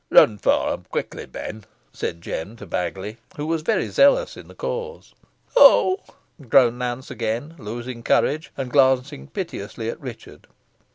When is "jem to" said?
2.23-2.65